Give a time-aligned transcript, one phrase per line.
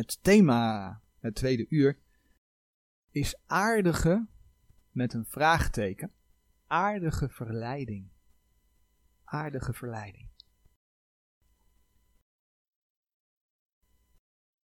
[0.00, 1.98] Het thema, het tweede uur,
[3.10, 4.26] is aardige
[4.90, 6.12] met een vraagteken.
[6.66, 8.10] Aardige verleiding.
[9.24, 10.28] Aardige verleiding.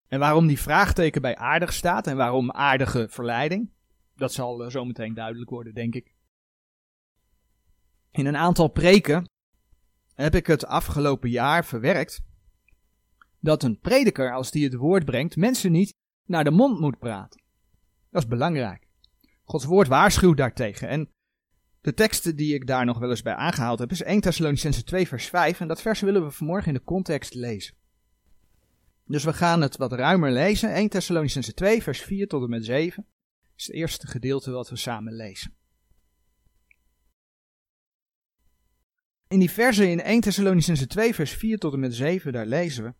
[0.08, 3.72] En waarom die vraagteken bij aardig staat en waarom aardige verleiding,
[4.14, 6.16] dat zal eh, zo meteen duidelijk worden, denk ik.
[8.12, 9.30] In een aantal preken
[10.14, 12.24] heb ik het afgelopen jaar verwerkt
[13.46, 15.94] dat een prediker, als die het woord brengt, mensen niet
[16.26, 17.42] naar de mond moet praten.
[18.10, 18.88] Dat is belangrijk.
[19.44, 20.88] Gods woord waarschuwt daartegen.
[20.88, 21.10] En
[21.82, 25.08] de teksten die ik daar nog wel eens bij aangehaald heb, is 1 Thessalonicense 2
[25.08, 25.60] vers 5.
[25.60, 27.76] En dat vers willen we vanmorgen in de context lezen.
[29.06, 30.74] Dus we gaan het wat ruimer lezen.
[30.74, 33.08] 1 Thessalonicense 2 vers 4 tot en met 7
[33.56, 35.56] is het eerste gedeelte wat we samen lezen.
[39.28, 42.84] In die versen in 1 Thessalonicense 2 vers 4 tot en met 7, daar lezen
[42.84, 42.94] we.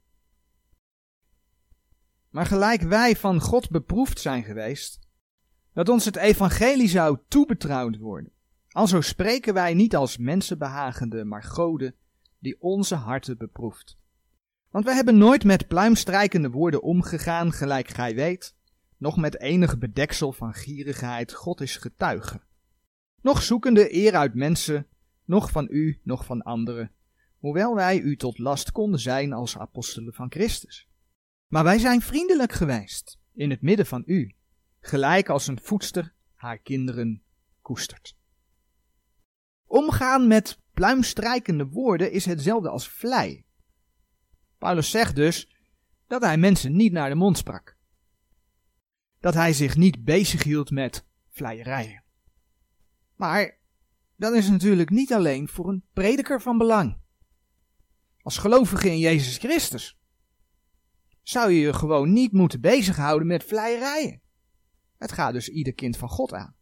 [2.36, 5.00] Maar gelijk wij van God beproefd zijn geweest,
[5.74, 8.32] dat ons het evangelie zou toebetrouwd worden.
[8.70, 11.96] Alzo spreken wij niet als mensenbehagende, maar goden
[12.40, 13.98] die onze harten beproeft.
[14.70, 18.56] Want wij hebben nooit met pluimstrijkende woorden omgegaan, gelijk gij weet,
[18.98, 22.42] nog met enig bedeksel van gierigheid, God is getuige.
[23.22, 24.88] Nog zoekende eer uit mensen,
[25.26, 26.92] nog van u, nog van anderen,
[27.38, 30.90] hoewel wij u tot last konden zijn als apostelen van Christus.
[31.48, 34.36] Maar wij zijn vriendelijk geweest in het midden van u,
[34.80, 37.24] gelijk als een voedster haar kinderen
[37.62, 38.16] koestert.
[39.66, 43.46] Omgaan met pluimstrijkende woorden is hetzelfde als vlei.
[44.58, 45.56] Paulus zegt dus
[46.08, 47.78] dat hij mensen niet naar de mond sprak.
[49.20, 52.04] Dat hij zich niet bezighield met vleierijen.
[53.16, 53.58] Maar
[54.16, 56.98] dat is natuurlijk niet alleen voor een prediker van belang.
[58.22, 59.98] Als gelovige in Jezus Christus
[61.28, 64.22] zou je je gewoon niet moeten bezighouden met vleierijen.
[64.98, 66.56] Het gaat dus ieder kind van God aan.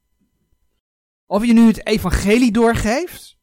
[1.26, 3.38] Of je nu het evangelie doorgeeft,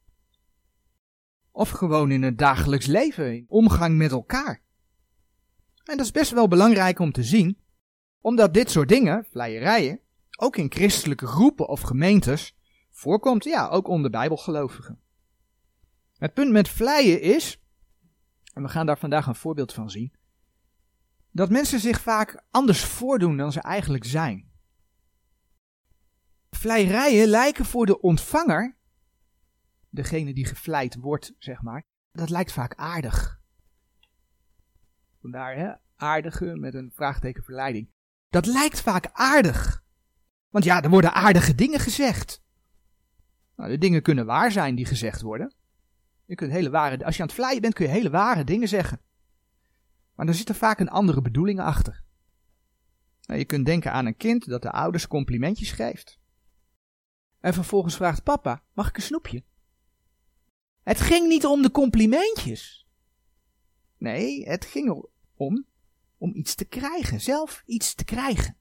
[1.50, 4.62] of gewoon in het dagelijks leven, in omgang met elkaar.
[5.84, 7.58] En dat is best wel belangrijk om te zien,
[8.20, 10.00] omdat dit soort dingen, vleierijen,
[10.38, 12.56] ook in christelijke groepen of gemeentes
[12.90, 15.00] voorkomt, ja, ook onder bijbelgelovigen.
[16.12, 17.62] Het punt met vleien is,
[18.52, 20.18] en we gaan daar vandaag een voorbeeld van zien,
[21.30, 24.50] dat mensen zich vaak anders voordoen dan ze eigenlijk zijn.
[26.50, 28.76] Vleierijen lijken voor de ontvanger,
[29.88, 31.82] degene die gevleid wordt, zeg maar,
[32.12, 33.40] dat lijkt vaak aardig.
[35.20, 37.90] Vandaar, hè, aardige met een vraagteken verleiding.
[38.28, 39.84] Dat lijkt vaak aardig.
[40.48, 42.42] Want ja, er worden aardige dingen gezegd.
[43.56, 45.54] Nou, de dingen kunnen waar zijn die gezegd worden.
[46.24, 48.68] Je kunt hele ware, als je aan het vleien bent, kun je hele ware dingen
[48.68, 49.00] zeggen.
[50.20, 52.02] Maar er zit er vaak een andere bedoeling achter.
[53.26, 56.18] Nou, je kunt denken aan een kind dat de ouders complimentjes geeft.
[57.38, 59.44] En vervolgens vraagt papa, mag ik een snoepje?
[60.82, 62.86] Het ging niet om de complimentjes.
[63.96, 65.04] Nee, het ging
[65.34, 65.66] om
[66.18, 68.56] om iets te krijgen, zelf iets te krijgen.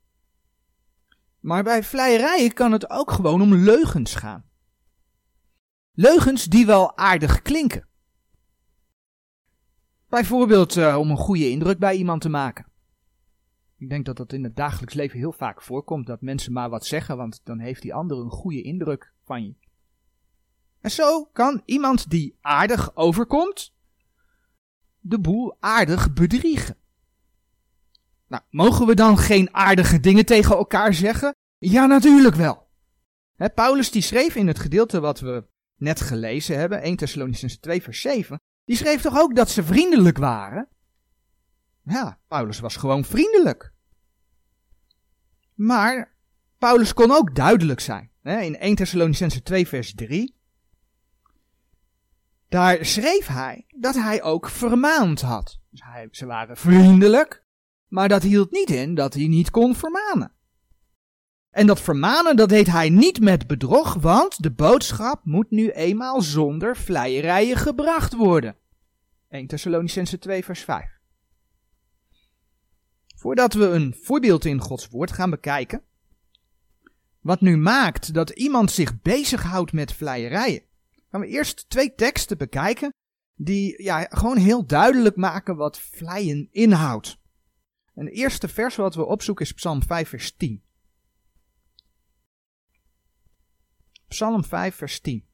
[1.40, 4.50] Maar bij vleierijen kan het ook gewoon om leugens gaan.
[5.92, 7.89] Leugens die wel aardig klinken.
[10.10, 12.66] Bijvoorbeeld uh, om een goede indruk bij iemand te maken.
[13.78, 16.86] Ik denk dat dat in het dagelijks leven heel vaak voorkomt, dat mensen maar wat
[16.86, 19.56] zeggen, want dan heeft die ander een goede indruk van je.
[20.82, 23.74] En zo kan iemand die aardig overkomt,
[25.00, 26.78] de boel aardig bedriegen.
[28.28, 31.36] Nou, mogen we dan geen aardige dingen tegen elkaar zeggen?
[31.58, 32.68] Ja, natuurlijk wel.
[33.56, 38.02] Paulus die schreef in het gedeelte wat we net gelezen hebben, 1 Thessalonians 2 vers
[38.02, 40.68] 7, die schreef toch ook dat ze vriendelijk waren?
[41.84, 43.74] Ja, Paulus was gewoon vriendelijk.
[45.54, 46.16] Maar
[46.58, 48.12] Paulus kon ook duidelijk zijn.
[48.24, 50.36] In 1 Thessalonicense 2 vers 3.
[52.50, 55.60] Daar schreef hij dat hij ook vermaand had.
[55.70, 57.44] Dus hij, ze waren vriendelijk,
[57.88, 60.32] maar dat hield niet in dat hij niet kon vermanen.
[61.50, 66.22] En dat vermanen, dat deed hij niet met bedrog, want de boodschap moet nu eenmaal
[66.22, 68.58] zonder vleierijen gebracht worden.
[69.30, 71.00] 1 Thessalonicense 2 vers 5.
[73.16, 75.84] Voordat we een voorbeeld in Gods woord gaan bekijken,
[77.20, 80.64] wat nu maakt dat iemand zich bezighoudt met vleierijen,
[81.10, 82.94] gaan we eerst twee teksten bekijken
[83.36, 87.18] die ja, gewoon heel duidelijk maken wat vleien inhoudt.
[87.94, 90.64] En de eerste vers wat we opzoeken is Psalm 5 vers 10.
[94.08, 95.29] Psalm 5 vers 10.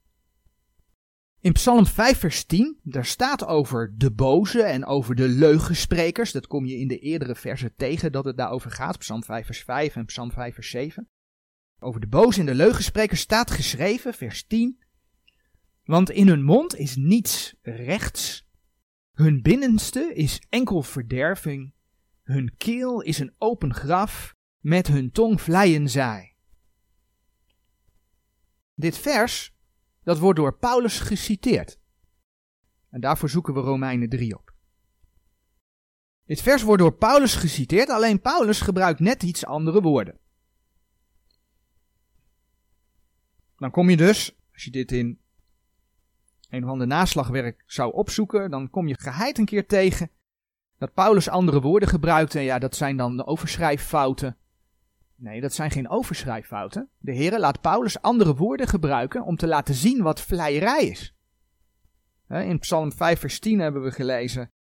[1.46, 6.32] In Psalm 5 vers 10, daar staat over de boze en over de leugensprekers.
[6.32, 8.98] Dat kom je in de eerdere versen tegen dat het daarover gaat.
[8.98, 11.10] Psalm 5 vers 5 en Psalm 5 vers 7.
[11.80, 14.84] Over de boze en de leugensprekers staat geschreven, vers 10.
[15.84, 18.48] Want in hun mond is niets rechts.
[19.12, 21.74] Hun binnenste is enkel verderving.
[22.24, 24.34] Hun keel is een open graf.
[24.60, 26.36] Met hun tong vleien zij.
[28.74, 29.55] Dit vers
[30.06, 31.80] dat wordt door Paulus geciteerd.
[32.90, 34.54] En daarvoor zoeken we Romeinen 3 op.
[36.26, 40.20] Dit vers wordt door Paulus geciteerd, alleen Paulus gebruikt net iets andere woorden.
[43.58, 45.20] Dan kom je dus, als je dit in
[46.50, 50.12] een of ander naslagwerk zou opzoeken, dan kom je geheid een keer tegen
[50.78, 52.36] dat Paulus andere woorden gebruikt.
[52.36, 54.38] En ja, dat zijn dan de overschrijffouten
[55.16, 56.90] Nee, dat zijn geen overschrijffouten.
[56.98, 61.16] De Heer laat Paulus andere woorden gebruiken om te laten zien wat vleierij is.
[62.28, 64.52] In Psalm 5 vers 10 hebben we gelezen.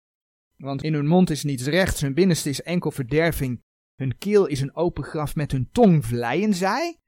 [0.56, 3.63] Want in hun mond is niets rechts, hun binnenste is enkel verderving.
[3.96, 7.00] Hun keel is een open graf, met hun tong vleien zij.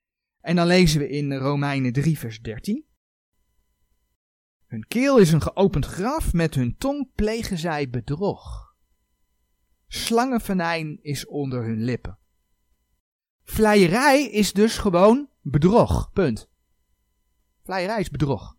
[0.41, 2.85] En dan lezen we in Romeinen 3 vers 13.
[4.65, 8.75] Hun keel is een geopend graf, met hun tong plegen zij bedrog.
[9.87, 12.19] Slangenvenijn is onder hun lippen.
[13.49, 16.11] Vleierij is dus gewoon bedrog.
[16.13, 16.49] Punt.
[17.63, 18.55] Vleierij is bedrog.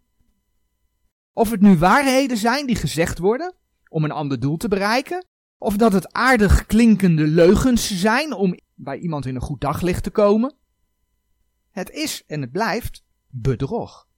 [1.33, 3.55] Of het nu waarheden zijn die gezegd worden
[3.89, 5.27] om een ander doel te bereiken,
[5.59, 10.11] of dat het aardig klinkende leugens zijn om bij iemand in een goed daglicht te
[10.11, 10.57] komen.
[11.71, 14.09] Het is en het blijft bedrog.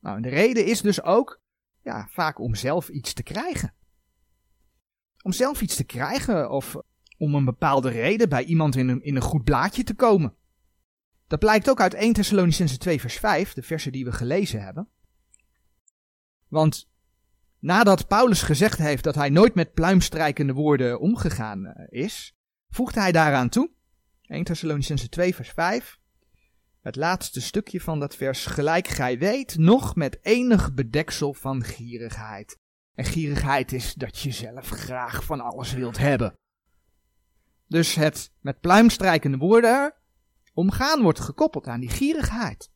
[0.00, 1.40] Nou, en de reden is dus ook
[1.82, 3.74] ja, vaak om zelf iets te krijgen.
[5.22, 6.76] Om zelf iets te krijgen of
[7.18, 10.34] om een bepaalde reden bij iemand in een, in een goed blaadje te komen.
[11.26, 14.88] Dat blijkt ook uit 1 Thessalonicense 2 vers 5, de versen die we gelezen hebben.
[16.48, 16.90] Want
[17.58, 22.36] nadat Paulus gezegd heeft dat hij nooit met pluimstrijkende woorden omgegaan eh, is,
[22.70, 23.70] voegde hij daaraan toe,
[24.22, 25.98] 1 Thessalonicense 2 vers 5,
[26.80, 32.58] het laatste stukje van dat vers, gelijk gij weet, nog met enig bedeksel van gierigheid.
[32.94, 36.38] En gierigheid is dat je zelf graag van alles wilt hebben.
[37.68, 39.94] Dus het met pluimstrijkende woorden
[40.52, 42.70] omgaan wordt gekoppeld aan die gierigheid.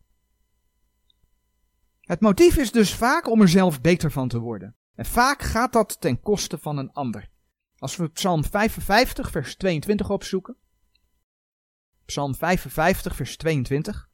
[2.00, 4.77] Het motief is dus vaak om er zelf beter van te worden.
[4.94, 7.31] En vaak gaat dat ten koste van een ander.
[7.77, 10.56] Als we Psalm 55, vers 22 opzoeken.
[12.05, 14.11] Psalm 55, vers 22.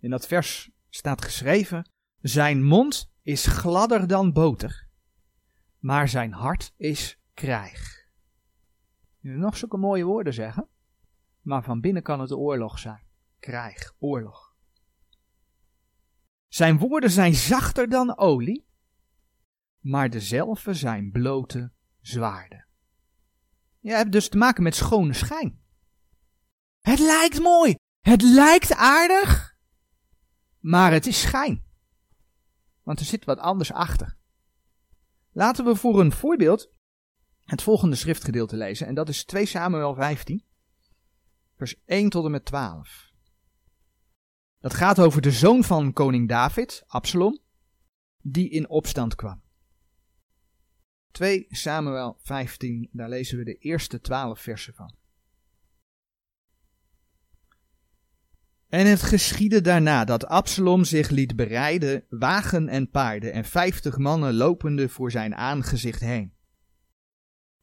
[0.00, 4.88] In dat vers staat geschreven: Zijn mond is gladder dan boter,
[5.78, 7.97] maar zijn hart is krijg
[9.36, 10.68] nog zulke mooie woorden zeggen,
[11.40, 13.06] maar van binnen kan het oorlog zijn.
[13.38, 14.54] Krijg, oorlog.
[16.48, 18.66] Zijn woorden zijn zachter dan olie,
[19.80, 22.66] maar dezelfde zijn blote zwaarden.
[23.80, 25.60] Je hebt dus te maken met schone schijn.
[26.80, 29.56] Het lijkt mooi, het lijkt aardig,
[30.58, 31.64] maar het is schijn.
[32.82, 34.16] Want er zit wat anders achter.
[35.32, 36.70] Laten we voor een voorbeeld
[37.48, 38.86] het volgende schriftgedeelte lezen.
[38.86, 40.44] En dat is 2 Samuel 15,
[41.56, 43.10] vers 1 tot en met 12.
[44.60, 47.38] Dat gaat over de zoon van koning David, Absalom,
[48.22, 49.42] die in opstand kwam.
[51.10, 54.94] 2 Samuel 15, daar lezen we de eerste 12 versen van.
[58.68, 64.34] En het geschiedde daarna dat Absalom zich liet bereiden, wagen en paarden, en vijftig mannen
[64.34, 66.36] lopende voor zijn aangezicht heen.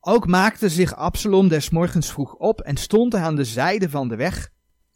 [0.07, 4.15] Ook maakte zich Absalom des morgens vroeg op en stond aan de zijde van de
[4.15, 4.51] weg,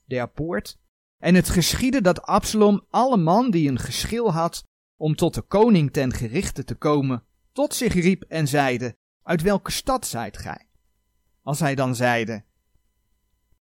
[0.05, 0.77] der poort.
[1.17, 4.63] En het geschiedde dat Absalom alle man die een geschil had
[4.97, 9.71] om tot de koning ten gerichte te komen, tot zich riep en zeide, uit welke
[9.71, 10.67] stad zijt gij?
[11.41, 12.43] Als hij dan zeide,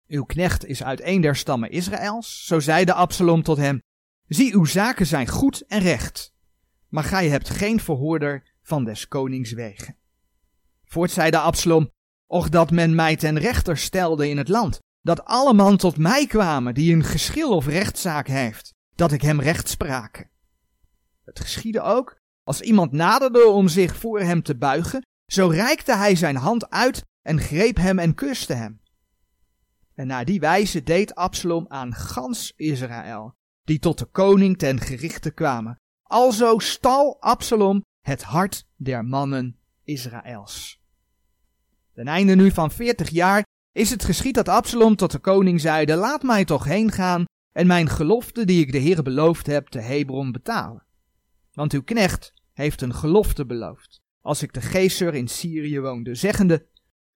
[0.07, 3.81] uw knecht is uit een der stammen Israëls, zo zeide Absalom tot hem,
[4.27, 6.33] zie uw zaken zijn goed en recht,
[6.87, 9.99] maar gij hebt geen verhoorder van des konings wegen.
[10.91, 11.91] Voort zeide Absalom,
[12.27, 16.25] och dat men mij ten rechter stelde in het land, dat alle man tot mij
[16.25, 20.29] kwamen die een geschil of rechtszaak heeft, dat ik hem recht sprake.
[21.23, 26.15] Het geschiedde ook, als iemand naderde om zich voor hem te buigen, zo reikte hij
[26.15, 28.81] zijn hand uit en greep hem en kuste hem.
[29.93, 33.33] En naar die wijze deed Absalom aan gans Israël,
[33.63, 35.75] die tot de koning ten gerichte kwamen.
[36.03, 40.80] Alzo stal Absalom het hart der mannen Israëls.
[41.93, 45.95] Ten einde nu van veertig jaar is het geschied dat Absalom tot de koning zeide,
[45.95, 49.79] laat mij toch heen gaan en mijn gelofte die ik de Heer beloofd heb te
[49.79, 50.85] Hebron betalen.
[51.53, 56.67] Want uw knecht heeft een gelofte beloofd, als ik de geeser in Syrië woonde, zeggende,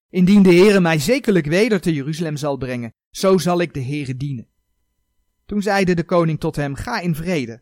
[0.09, 4.17] indien de Heere mij zekerlijk weder te Jeruzalem zal brengen, zo zal ik de Heere
[4.17, 4.47] dienen.
[5.45, 7.61] Toen zeide de koning tot hem, ga in vrede.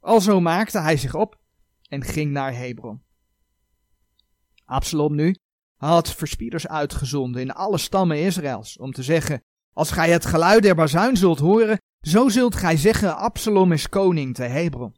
[0.00, 1.40] Alzo maakte hij zich op
[1.88, 3.02] en ging naar Hebron.
[4.64, 5.34] Absalom nu
[5.78, 9.42] had verspieders uitgezonden in alle stammen Israëls, om te zeggen,
[9.72, 14.34] als gij het geluid der bazuin zult horen, zo zult gij zeggen, Absalom is koning
[14.34, 14.96] te Hebron.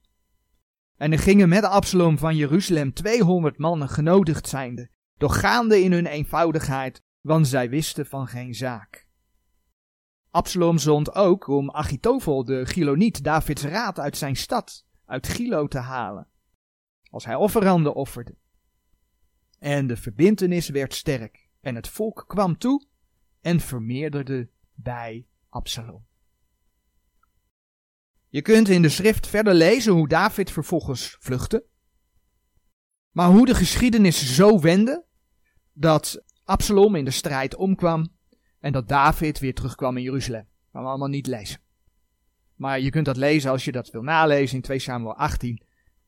[0.96, 6.06] En er gingen met Absalom van Jeruzalem tweehonderd mannen genodigd zijnde, doch gaande in hun
[6.06, 9.08] eenvoudigheid, want zij wisten van geen zaak.
[10.30, 15.78] Absalom zond ook om Achitofel de Giloniet Davids raad uit zijn stad, uit Gilo te
[15.78, 16.26] halen,
[17.10, 18.34] als hij offeranden offerde.
[19.60, 22.86] En de verbintenis werd sterk, en het volk kwam toe
[23.40, 26.06] en vermeerderde bij Absalom.
[28.28, 31.64] Je kunt in de schrift verder lezen hoe David vervolgens vluchtte.
[33.10, 35.04] Maar hoe de geschiedenis zo wendde
[35.72, 38.08] dat Absalom in de strijd omkwam
[38.58, 40.46] en dat David weer terugkwam in Jeruzalem.
[40.48, 41.60] Dat gaan we allemaal niet lezen.
[42.54, 45.62] Maar je kunt dat lezen als je dat wil nalezen in 2 Samuel 18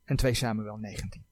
[0.05, 1.25] en 2 Samuel 19.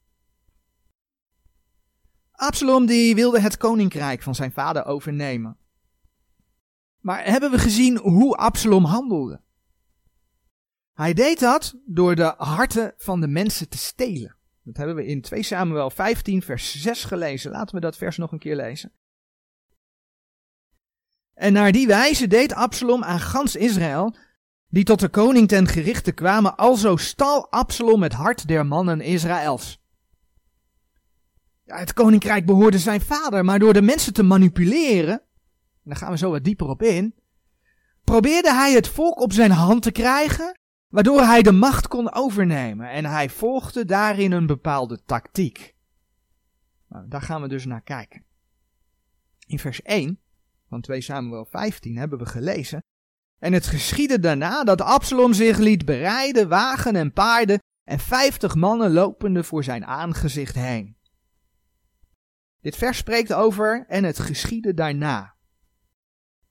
[2.41, 5.57] Absalom die wilde het koninkrijk van zijn vader overnemen.
[6.99, 9.41] Maar hebben we gezien hoe Absalom handelde?
[10.93, 14.35] Hij deed dat door de harten van de mensen te stelen.
[14.63, 17.51] Dat hebben we in 2 Samuel 15 vers 6 gelezen.
[17.51, 18.91] Laten we dat vers nog een keer lezen.
[21.33, 24.15] En naar die wijze deed Absalom aan gans Israël,
[24.67, 29.81] die tot de koning ten gerichte kwamen, alzo stal Absalom het hart der mannen Israëls.
[31.65, 36.17] Het koninkrijk behoorde zijn vader, maar door de mensen te manipuleren, en daar gaan we
[36.17, 37.15] zo wat dieper op in,
[38.03, 42.89] probeerde hij het volk op zijn hand te krijgen, waardoor hij de macht kon overnemen.
[42.89, 45.75] En hij volgde daarin een bepaalde tactiek.
[46.87, 48.23] Nou, daar gaan we dus naar kijken.
[49.47, 50.19] In vers 1
[50.69, 52.83] van 2 Samuel 15 hebben we gelezen.
[53.39, 58.91] En het geschiedde daarna dat Absalom zich liet bereiden, wagen en paarden, en vijftig mannen
[58.91, 60.95] lopende voor zijn aangezicht heen.
[62.61, 65.35] Dit vers spreekt over en het geschiedde daarna.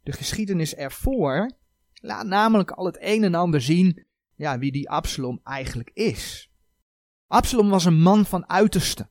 [0.03, 1.51] De geschiedenis ervoor
[1.93, 6.51] laat namelijk al het een en ander zien ja, wie die Absalom eigenlijk is.
[7.27, 9.09] Absalom was een man van uiterste.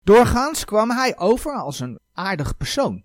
[0.00, 3.04] Doorgaans kwam hij over als een aardig persoon.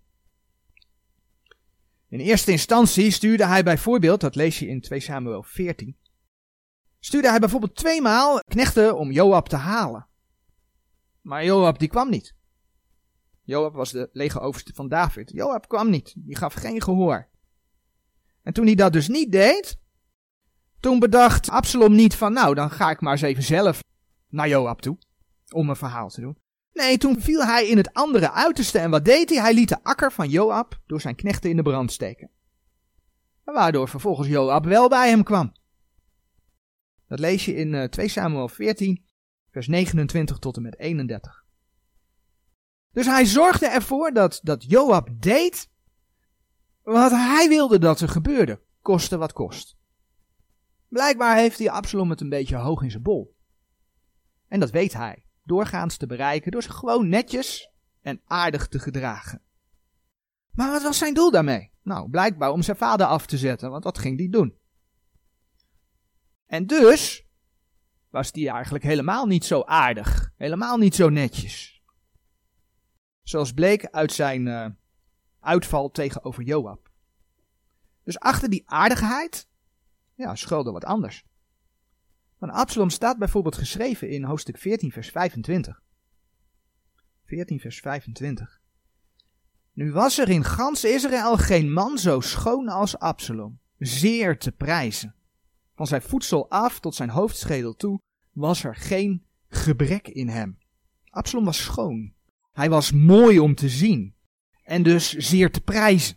[2.07, 5.97] In eerste instantie stuurde hij bijvoorbeeld, dat lees je in 2 Samuel 14,
[6.99, 10.07] stuurde hij bijvoorbeeld tweemaal knechten om Joab te halen.
[11.21, 12.35] Maar Joab die kwam niet.
[13.43, 15.31] Joab was de legeroverste van David.
[15.31, 17.27] Joab kwam niet, die gaf geen gehoor.
[18.43, 19.79] En toen hij dat dus niet deed,
[20.79, 23.83] toen bedacht Absalom niet van nou, dan ga ik maar eens even zelf
[24.29, 24.97] naar Joab toe,
[25.49, 26.37] om een verhaal te doen.
[26.73, 29.39] Nee, toen viel hij in het andere uiterste en wat deed hij?
[29.39, 32.29] Hij liet de akker van Joab door zijn knechten in de brand steken.
[33.43, 35.51] Waardoor vervolgens Joab wel bij hem kwam.
[37.07, 39.05] Dat lees je in 2 eh, Samuel 14,
[39.51, 41.40] vers 29 tot en met 31.
[42.91, 45.69] Dus hij zorgde ervoor dat, dat Joab deed
[46.83, 49.77] wat hij wilde dat er gebeurde, koste wat kost.
[50.87, 53.35] Blijkbaar heeft hij Absalom het een beetje hoog in zijn bol.
[54.47, 57.71] En dat weet hij doorgaans te bereiken door zich gewoon netjes
[58.01, 59.41] en aardig te gedragen.
[60.51, 61.71] Maar wat was zijn doel daarmee?
[61.83, 64.57] Nou, blijkbaar om zijn vader af te zetten, want wat ging hij doen?
[66.45, 67.25] En dus
[68.09, 71.80] was hij eigenlijk helemaal niet zo aardig, helemaal niet zo netjes.
[73.23, 74.65] Zoals bleek uit zijn uh,
[75.39, 76.91] uitval tegenover Joab.
[78.03, 79.47] Dus achter die aardigheid,
[80.13, 81.25] ja, schuilde wat anders.
[82.37, 85.81] Van Absalom staat bijvoorbeeld geschreven in hoofdstuk 14, vers 25.
[87.25, 88.61] 14, vers 25.
[89.73, 95.15] Nu was er in gans Israël geen man zo schoon als Absalom, zeer te prijzen.
[95.75, 98.01] Van zijn voedsel af tot zijn hoofdschedel toe
[98.31, 100.57] was er geen gebrek in hem.
[101.09, 102.13] Absalom was schoon.
[102.51, 104.15] Hij was mooi om te zien
[104.63, 106.15] en dus zeer te prijzen.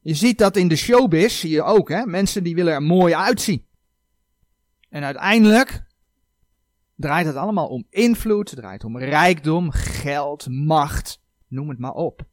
[0.00, 2.06] Je ziet dat in de showbiz, zie je ook, hè?
[2.06, 3.66] mensen die willen er mooi uitzien.
[4.88, 5.82] En uiteindelijk
[6.94, 12.28] draait het allemaal om invloed, draait om rijkdom, geld, macht, noem het maar op.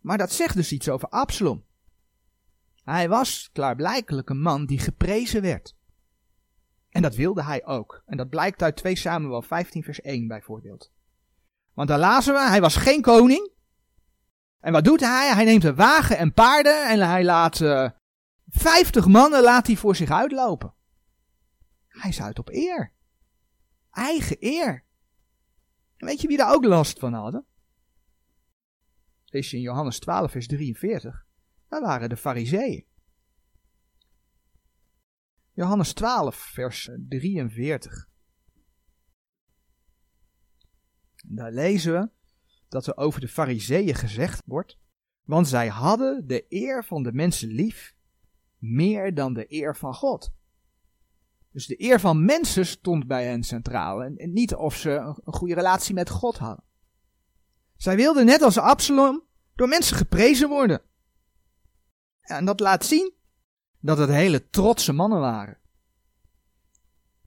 [0.00, 1.64] Maar dat zegt dus iets over Absalom.
[2.84, 5.76] Hij was klaarblijkelijk een man die geprezen werd.
[6.88, 8.02] En dat wilde hij ook.
[8.06, 10.92] En dat blijkt uit 2 Samuel 15 vers 1 bijvoorbeeld.
[11.78, 13.50] Want daar lazen we, hij was geen koning.
[14.60, 15.34] En wat doet hij?
[15.34, 17.90] Hij neemt een wagen en paarden en hij laat uh, eh,
[18.46, 20.74] 50 mannen laat hij voor zich uitlopen.
[21.86, 22.92] Hij is uit op eer.
[23.90, 24.84] Eigen eer.
[25.96, 27.46] En weet je wie daar ook last van hadden?
[29.24, 31.26] Lees je in Johannes 12, vers 43.
[31.68, 32.86] Dat waren de fariseeën.
[35.52, 38.08] Johannes 12, vers 43.
[41.28, 42.08] Daar lezen we
[42.68, 44.78] dat er over de fariseeën gezegd wordt,
[45.24, 47.94] want zij hadden de eer van de mensen lief
[48.58, 50.32] meer dan de eer van God.
[51.52, 54.90] Dus de eer van mensen stond bij hen centraal en niet of ze
[55.24, 56.64] een goede relatie met God hadden.
[57.76, 59.22] Zij wilden net als Absalom
[59.54, 60.82] door mensen geprezen worden.
[62.20, 63.12] En dat laat zien
[63.80, 65.58] dat het hele trotse mannen waren.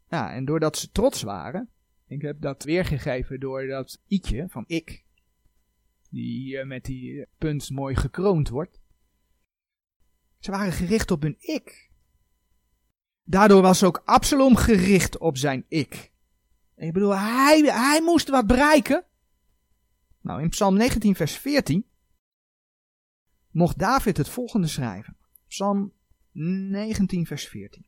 [0.07, 1.69] Ja, en doordat ze trots waren,
[2.11, 5.05] ik heb dat weergegeven door dat i'tje van ik,
[6.09, 8.81] die met die punt mooi gekroond wordt.
[10.39, 11.91] Ze waren gericht op hun ik.
[13.23, 16.11] Daardoor was ook Absalom gericht op zijn ik.
[16.75, 19.05] ik bedoel, hij, hij moest wat bereiken.
[20.21, 21.85] Nou, in Psalm 19, vers 14
[23.51, 25.17] mocht David het volgende schrijven.
[25.47, 25.93] Psalm
[26.31, 27.85] 19, vers 14.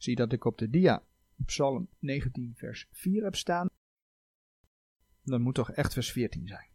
[0.00, 1.04] Zie dat ik op de dia
[1.46, 3.68] Psalm 19, vers 4 heb staan.
[5.22, 6.68] Dan moet toch echt vers 14 zijn.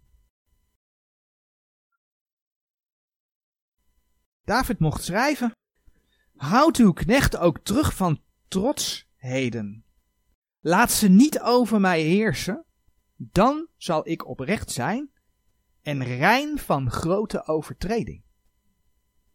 [4.43, 5.51] David mocht schrijven:
[6.35, 9.85] Houd uw knecht ook terug van trotsheden.
[10.59, 12.65] Laat ze niet over mij heersen,
[13.15, 15.11] dan zal ik oprecht zijn
[15.81, 18.24] en rein van grote overtreding.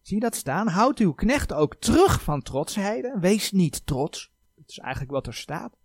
[0.03, 0.69] Zie je dat staan?
[0.69, 3.21] Houd uw knecht ook terug van trotsheden.
[3.21, 4.31] Wees niet trots.
[4.55, 5.77] Dat is eigenlijk wat er staat.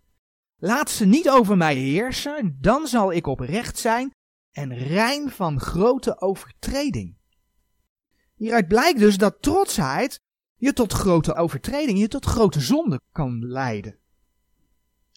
[0.56, 4.14] Laat ze niet over mij heersen, dan zal ik oprecht zijn
[4.52, 7.16] en rein van grote overtreding.
[8.34, 10.20] Hieruit blijkt dus dat trotsheid
[10.56, 13.98] je tot grote overtreding, je tot grote zonde kan leiden.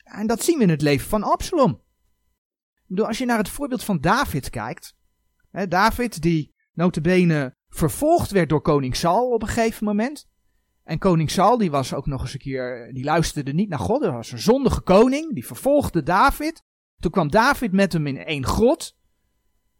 [0.04, 1.82] En dat zien we in het leven van Absalom.
[2.88, 4.96] Ik als je naar het voorbeeld van David kijkt.
[5.50, 10.28] Hè, David die notabene vervolgd werd door koning Saul op een gegeven moment.
[10.84, 14.02] En koning Saul die was ook nog eens een keer, die luisterde niet naar God.
[14.02, 16.64] Dat was een zondige koning, die vervolgde David.
[17.00, 18.98] Toen kwam David met hem in één grot.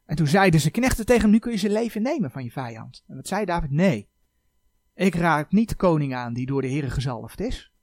[0.06, 2.52] En toen zeiden ze knechten tegen hem, nu kun je zijn leven nemen van je
[2.52, 3.04] vijand.
[3.08, 3.72] En wat zei David?
[3.72, 4.10] Nee,
[4.94, 7.74] ik raak niet de koning aan die door de Heer gezalfd is.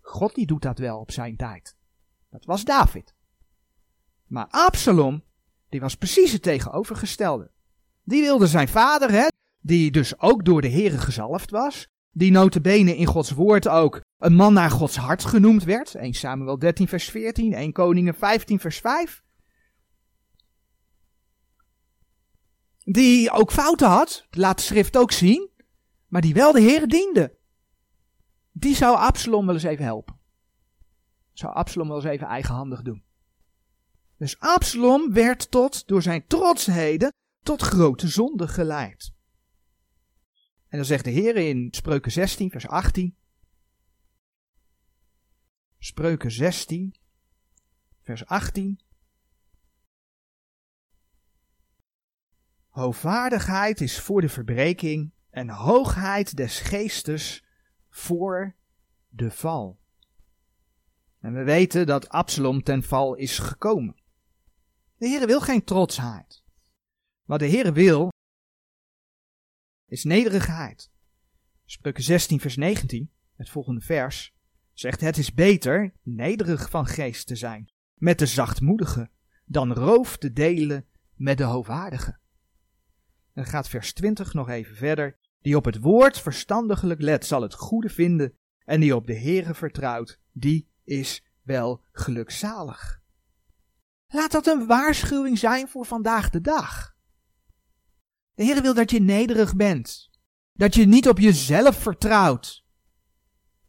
[0.00, 1.76] God die doet dat wel op zijn tijd.
[2.30, 3.14] Dat was David.
[4.26, 5.24] Maar Absalom,
[5.68, 7.50] die was precies het tegenovergestelde.
[8.06, 9.26] Die wilde zijn vader, hè,
[9.60, 14.34] die dus ook door de Heer gezalfd was, die notabene in Gods woord ook een
[14.34, 15.94] man naar Gods hart genoemd werd.
[15.94, 19.22] 1 Samuel 13 vers 14, 1 Koningen 15 vers 5.
[22.84, 25.50] Die ook fouten had, laat de schrift ook zien,
[26.06, 27.36] maar die wel de Heer diende.
[28.52, 30.18] Die zou Absalom wel eens even helpen.
[31.32, 33.04] Zou Absalom wel eens even eigenhandig doen.
[34.18, 37.12] Dus Absalom werd tot, door zijn trotsheden,
[37.46, 39.14] tot grote zonde geleid.
[40.68, 43.16] En dan zegt de Heer in Spreuken 16, vers 18.
[45.78, 46.94] Spreuken 16,
[48.02, 48.80] vers 18.
[52.68, 57.44] Hoogvaardigheid is voor de verbreking en hoogheid des geestes
[57.88, 58.56] voor
[59.08, 59.78] de val.
[61.20, 63.96] En we weten dat Absalom ten val is gekomen.
[64.96, 66.44] De Heer wil geen trotsheid.
[67.26, 68.08] Wat de Heer wil,
[69.86, 70.90] is nederigheid.
[71.64, 74.34] Spreuken 16 vers 19, het volgende vers,
[74.72, 79.10] zegt het is beter nederig van geest te zijn met de zachtmoedige
[79.44, 82.18] dan roof te delen met de hoogwaardige.
[83.32, 85.18] Dan gaat vers 20 nog even verder.
[85.40, 89.54] Die op het woord verstandigelijk let zal het goede vinden en die op de Heere
[89.54, 93.00] vertrouwt, die is wel gelukzalig.
[94.08, 96.95] Laat dat een waarschuwing zijn voor vandaag de dag.
[98.36, 100.10] De Heer wil dat je nederig bent.
[100.52, 102.64] Dat je niet op jezelf vertrouwt.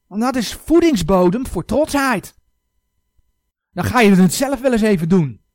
[0.08, 2.40] Want dat is voedingsbodem voor trotsheid.
[3.72, 5.46] Dan ga je het zelf wel eens even doen.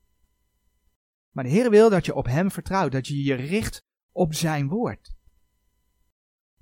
[1.30, 2.92] Maar de Heer wil dat je op Hem vertrouwt.
[2.92, 5.14] Dat je je richt op Zijn woord.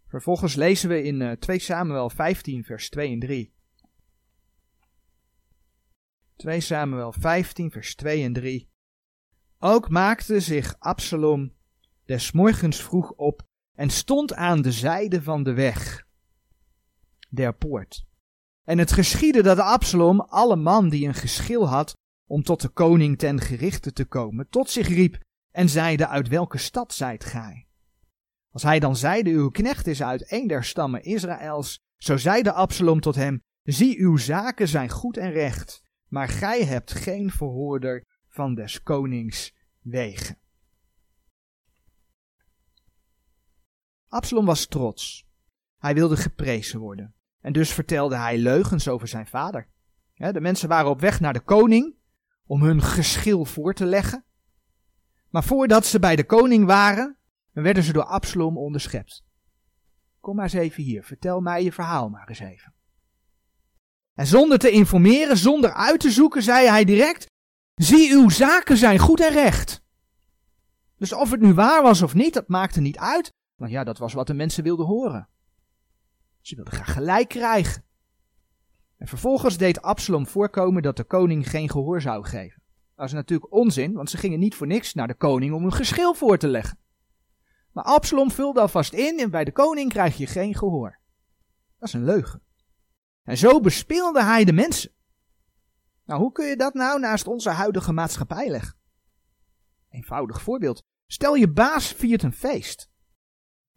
[0.07, 3.55] Vervolgens lezen we in 2 eh, Samuel 15 vers 2 en 3.
[6.37, 8.71] 2 Samuel 15 vers 2 en 3.
[9.59, 11.59] Ook maakte zich Absalom
[12.11, 13.43] des morgens vroeg op
[13.77, 16.07] en stond aan de zijde van de weg
[17.29, 18.05] der poort.
[18.65, 21.97] En het geschiedde dat Absalom alle man die een geschil had
[22.27, 25.19] om tot de koning ten gerichte te komen, tot zich riep
[25.51, 27.67] en zeide uit welke stad zijt gij?
[28.53, 33.01] Als hij dan zeide, uw knecht is uit een der stammen Israëls, zo zeide Absalom
[33.01, 38.55] tot hem, zie uw zaken zijn goed en recht, maar gij hebt geen verhoorder van
[38.55, 40.40] des konings wegen.
[44.11, 45.27] Absalom was trots.
[45.79, 47.15] Hij wilde geprezen worden.
[47.41, 49.69] En dus vertelde hij leugens over zijn vader.
[50.15, 51.95] De mensen waren op weg naar de koning
[52.47, 54.25] om hun geschil voor te leggen.
[55.29, 57.17] Maar voordat ze bij de koning waren,
[57.53, 59.25] werden ze door Absalom onderschept.
[60.21, 62.75] Kom maar eens even hier, vertel mij je verhaal maar eens even.
[64.15, 67.27] En zonder te informeren, zonder uit te zoeken, zei hij direct:
[67.75, 69.83] Zie, uw zaken zijn goed en recht.
[70.97, 73.31] Dus of het nu waar was of niet, dat maakte niet uit.
[73.61, 75.29] Want ja, dat was wat de mensen wilden horen.
[76.41, 77.85] Ze wilden graag gelijk krijgen.
[78.97, 82.63] En vervolgens deed Absalom voorkomen dat de koning geen gehoor zou geven.
[82.95, 85.73] Dat is natuurlijk onzin, want ze gingen niet voor niks naar de koning om een
[85.73, 86.79] geschil voor te leggen.
[87.73, 91.01] Maar Absalom vulde alvast in en bij de koning krijg je geen gehoor.
[91.79, 92.43] Dat is een leugen.
[93.23, 94.93] En zo bespeelde hij de mensen.
[96.05, 98.77] Nou, hoe kun je dat nou naast onze huidige maatschappij leggen?
[99.89, 100.83] Eenvoudig voorbeeld.
[101.07, 102.90] Stel je baas viert een feest.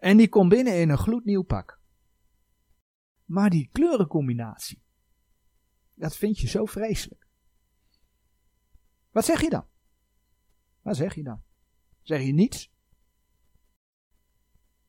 [0.03, 1.79] En die komt binnen in een gloednieuw pak.
[3.25, 4.83] Maar die kleurencombinatie,
[5.93, 7.27] dat vind je zo vreselijk.
[9.11, 9.65] Wat zeg je dan?
[10.81, 11.43] Wat zeg je dan?
[12.01, 12.71] Zeg je niets?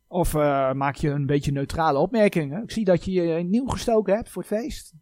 [0.06, 2.62] Of uh, maak je een beetje neutrale opmerkingen?
[2.62, 4.94] Ik zie dat je je nieuw gestoken hebt voor het feest.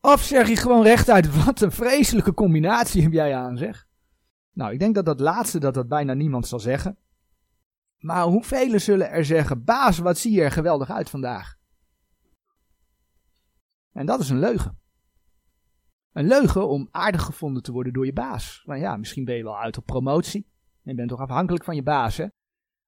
[0.00, 3.88] Of zeg je gewoon rechtuit, wat een vreselijke combinatie heb jij aan, zeg.
[4.52, 6.98] Nou, ik denk dat dat laatste, dat dat bijna niemand zal zeggen.
[7.98, 11.58] Maar hoeveel zullen er zeggen, baas, wat zie je er geweldig uit vandaag?
[13.92, 14.78] En dat is een leugen.
[16.12, 18.62] Een leugen om aardig gevonden te worden door je baas.
[18.66, 20.46] Maar ja, misschien ben je wel uit op promotie.
[20.82, 22.26] Je bent toch afhankelijk van je baas, hè?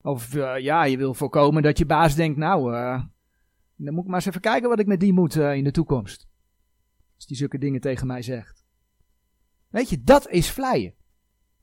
[0.00, 3.02] Of uh, ja, je wil voorkomen dat je baas denkt, nou, uh,
[3.76, 5.70] dan moet ik maar eens even kijken wat ik met die moet uh, in de
[5.70, 6.28] toekomst.
[7.14, 8.64] Als die zulke dingen tegen mij zegt.
[9.68, 10.94] Weet je, dat is vleien.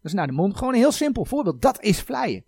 [0.02, 0.58] Is naar de mond.
[0.58, 1.62] Gewoon een heel simpel voorbeeld.
[1.62, 2.44] Dat is vleien.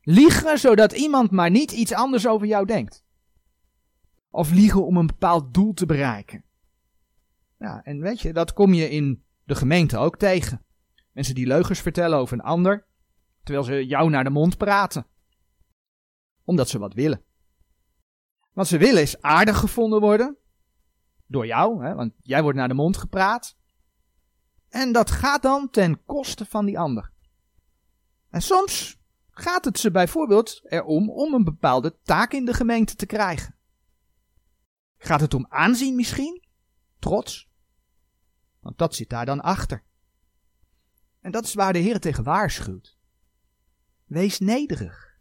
[0.00, 3.04] Liegen zodat iemand maar niet iets anders over jou denkt.
[4.30, 6.44] Of liegen om een bepaald doel te bereiken.
[7.58, 10.64] Ja, en weet je, dat kom je in de gemeente ook tegen.
[11.12, 12.86] Mensen die leugens vertellen over een ander,
[13.42, 15.06] terwijl ze jou naar de mond praten.
[16.44, 17.22] Omdat ze wat willen.
[18.52, 20.36] Wat ze willen is aardig gevonden worden.
[21.26, 23.56] Door jou, hè, want jij wordt naar de mond gepraat.
[24.68, 27.12] En dat gaat dan ten koste van die ander.
[28.30, 28.98] En soms
[29.30, 33.56] gaat het ze bijvoorbeeld erom om een bepaalde taak in de gemeente te krijgen.
[34.96, 36.42] Gaat het om aanzien misschien?
[36.98, 37.48] Trots?
[38.60, 39.84] Want dat zit daar dan achter.
[41.20, 42.98] En dat is waar de Heer tegen waarschuwt.
[44.04, 45.18] Wees nederig.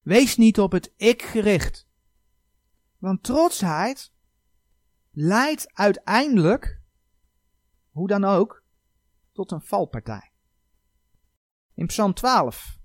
[0.00, 1.86] Wees niet op het ik gericht.
[2.98, 4.12] Want trotsheid
[5.10, 6.80] leidt uiteindelijk,
[7.96, 8.62] hoe dan ook,
[9.32, 10.32] tot een valpartij.
[11.74, 12.78] In Psalm 12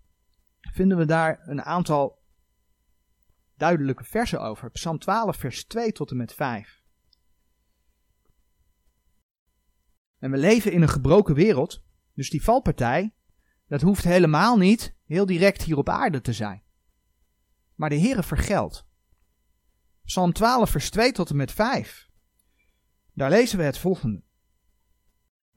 [0.60, 2.22] vinden we daar een aantal
[3.56, 4.72] duidelijke versen over.
[4.72, 6.82] Psalm 12, vers 2 tot en met 5.
[10.18, 13.14] En we leven in een gebroken wereld, dus die valpartij,
[13.68, 16.64] dat hoeft helemaal niet heel direct hier op aarde te zijn.
[17.76, 18.86] Maar de Heere vergeldt.
[20.04, 22.10] Psalm 12, vers 2 tot en met 5.
[23.14, 24.30] Daar lezen we het volgende.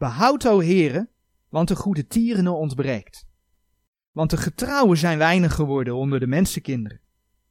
[0.04, 1.08] Behoud, o Heere,
[1.48, 3.26] want de goede tieren ontbreekt.
[4.10, 7.00] Want de getrouwen zijn weinig geworden onder de mensenkinderen.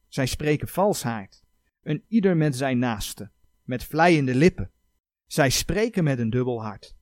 [0.08, 1.42] Zij spreken valsheid,
[1.82, 3.30] een ieder met zijn naaste,
[3.62, 4.70] met vleiende lippen.
[5.26, 6.96] Zij spreken met een dubbel hart.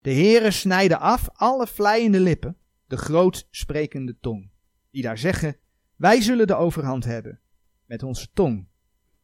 [0.00, 4.50] De Heere snijden af alle vleiende lippen, de groot sprekende tong,
[4.90, 5.56] die daar zeggen,
[5.96, 7.40] wij zullen de overhand hebben,
[7.84, 8.68] met onze tong.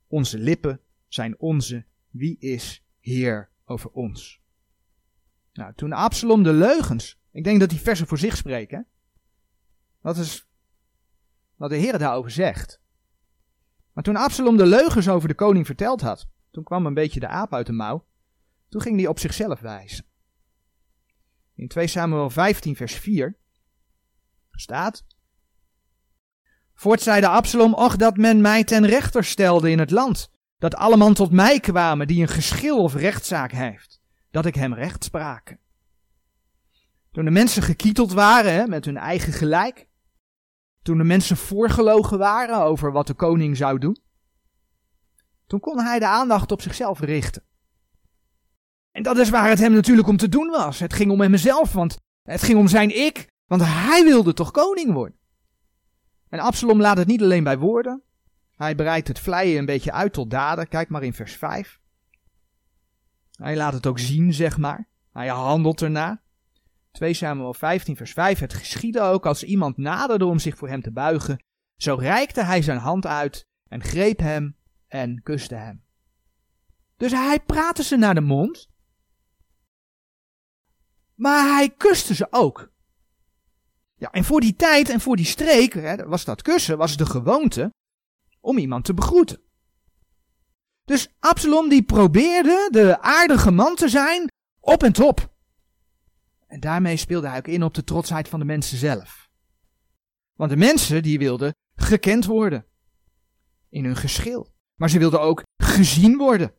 [0.06, 4.39] Onze lippen zijn onze, wie is Heer over ons?
[5.60, 8.86] Nou, toen Absalom de leugens, ik denk dat die versen voor zich spreken,
[10.02, 10.48] dat is
[11.56, 12.80] wat de Heer daarover zegt.
[13.92, 17.28] Maar toen Absalom de leugens over de koning verteld had, toen kwam een beetje de
[17.28, 18.06] aap uit de mouw,
[18.68, 20.04] toen ging hij op zichzelf wijzen.
[21.54, 23.38] In 2 Samuel 15 vers 4
[24.50, 25.04] staat,
[26.74, 30.96] Voort zeide Absalom, och dat men mij ten rechter stelde in het land, dat alle
[30.96, 33.99] man tot mij kwamen die een geschil of rechtszaak heeft,
[34.30, 35.58] dat ik hem recht spraken.
[37.12, 39.88] Toen de mensen gekieteld waren hè, met hun eigen gelijk,
[40.82, 43.98] toen de mensen voorgelogen waren over wat de koning zou doen,
[45.46, 47.42] toen kon hij de aandacht op zichzelf richten.
[48.90, 50.78] En dat is waar het hem natuurlijk om te doen was.
[50.78, 53.28] Het ging om hemzelf, want het ging om zijn ik.
[53.46, 55.18] Want hij wilde toch koning worden.
[56.28, 58.02] En Absalom laat het niet alleen bij woorden.
[58.56, 60.68] Hij breidt het vleien een beetje uit tot daden.
[60.68, 61.79] Kijk maar in vers 5.
[63.40, 64.88] Hij laat het ook zien, zeg maar.
[65.12, 66.22] Hij handelt erna.
[66.90, 68.38] 2 Samuel 15 vers 5.
[68.38, 71.44] Het geschiedde ook als iemand naderde om zich voor hem te buigen.
[71.76, 75.84] Zo reikte hij zijn hand uit en greep hem en kuste hem.
[76.96, 78.68] Dus hij praatte ze naar de mond.
[81.14, 82.72] Maar hij kuste ze ook.
[83.94, 87.06] Ja, en voor die tijd en voor die streek hè, was dat kussen, was de
[87.06, 87.72] gewoonte
[88.40, 89.49] om iemand te begroeten.
[90.90, 94.28] Dus Absalom die probeerde de aardige man te zijn
[94.60, 95.32] op en top.
[96.46, 99.28] En daarmee speelde hij ook in op de trotsheid van de mensen zelf.
[100.36, 102.66] Want de mensen die wilden gekend worden.
[103.68, 104.52] In hun geschil.
[104.74, 106.54] Maar ze wilden ook gezien worden.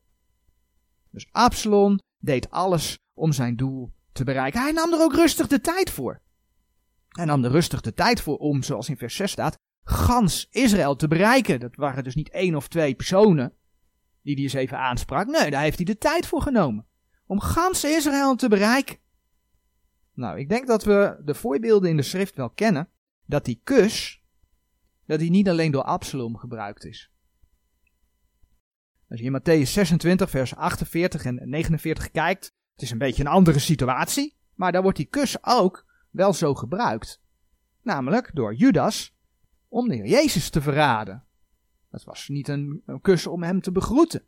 [1.09, 4.61] Dus Absalom deed alles om zijn doel te bereiken.
[4.61, 6.21] Hij nam er ook rustig de tijd voor.
[7.07, 10.95] Hij nam er rustig de tijd voor om, zoals in vers 6 staat, gans Israël
[10.95, 11.59] te bereiken.
[11.59, 13.55] Dat waren dus niet één of twee personen
[14.21, 15.27] die hij eens even aansprak.
[15.27, 16.85] Nee, daar heeft hij de tijd voor genomen.
[17.25, 18.97] Om gans Israël te bereiken.
[20.13, 22.89] Nou, ik denk dat we de voorbeelden in de schrift wel kennen.
[23.25, 24.23] Dat die kus,
[25.05, 27.11] dat die niet alleen door Absalom gebruikt is.
[29.09, 33.29] Als je in Matthäus 26, vers 48 en 49 kijkt, het is een beetje een
[33.29, 37.21] andere situatie, maar daar wordt die kus ook wel zo gebruikt.
[37.81, 39.15] Namelijk door Judas
[39.67, 41.25] om de Jezus te verraden.
[41.91, 44.23] Dat was niet een, kus om hem te begroeten.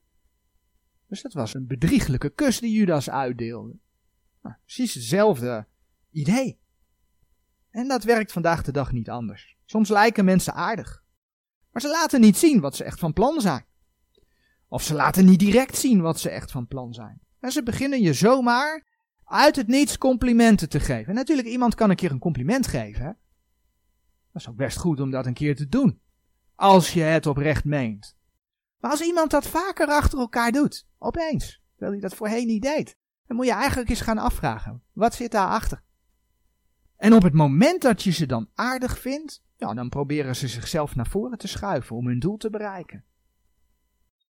[1.08, 3.78] Dus dat was een bedrieglijke kus die Judas uitdeelde.
[4.42, 5.68] Nou, precies hetzelfde
[6.10, 6.60] idee.
[7.70, 9.58] En dat werkt vandaag de dag niet anders.
[9.66, 11.04] Soms lijken mensen aardig.
[11.72, 13.66] Maar ze laten niet zien wat ze echt van plan zijn.
[14.68, 17.22] Of ze laten niet direct zien wat ze echt van plan zijn.
[17.40, 18.88] En ze beginnen je zomaar
[19.24, 21.08] uit het niets complimenten te geven.
[21.08, 23.06] En natuurlijk, iemand kan een keer een compliment geven.
[23.06, 23.12] Hè?
[24.32, 26.02] Dat is ook best goed om dat een keer te doen.
[26.56, 28.16] Als je het oprecht meent.
[28.80, 32.98] Maar als iemand dat vaker achter elkaar doet, opeens, terwijl hij dat voorheen niet deed,
[33.28, 35.82] dan moet je eigenlijk eens gaan afvragen: wat zit daarachter?
[36.96, 40.96] En op het moment dat je ze dan aardig vindt, ja, dan proberen ze zichzelf
[40.96, 43.04] naar voren te schuiven om hun doel te bereiken.